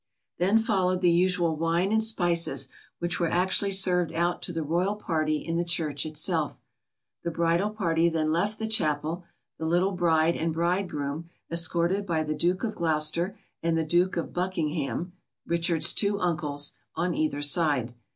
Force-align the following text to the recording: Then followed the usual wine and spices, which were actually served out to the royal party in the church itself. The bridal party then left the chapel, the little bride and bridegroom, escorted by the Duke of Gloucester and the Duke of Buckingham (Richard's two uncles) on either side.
Then 0.39 0.57
followed 0.57 1.01
the 1.01 1.11
usual 1.11 1.55
wine 1.55 1.91
and 1.91 2.03
spices, 2.03 2.67
which 2.97 3.19
were 3.19 3.29
actually 3.29 3.69
served 3.69 4.11
out 4.13 4.41
to 4.41 4.51
the 4.51 4.63
royal 4.63 4.95
party 4.95 5.45
in 5.45 5.57
the 5.57 5.63
church 5.63 6.07
itself. 6.07 6.57
The 7.23 7.29
bridal 7.29 7.69
party 7.69 8.09
then 8.09 8.31
left 8.31 8.57
the 8.57 8.67
chapel, 8.67 9.25
the 9.59 9.65
little 9.67 9.91
bride 9.91 10.35
and 10.35 10.51
bridegroom, 10.53 11.29
escorted 11.51 12.07
by 12.07 12.23
the 12.23 12.33
Duke 12.33 12.63
of 12.63 12.73
Gloucester 12.73 13.37
and 13.61 13.77
the 13.77 13.83
Duke 13.83 14.17
of 14.17 14.33
Buckingham 14.33 15.13
(Richard's 15.45 15.93
two 15.93 16.19
uncles) 16.19 16.73
on 16.95 17.13
either 17.13 17.43
side. 17.43 17.93